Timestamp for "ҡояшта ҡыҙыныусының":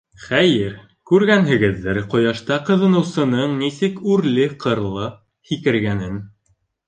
2.13-3.53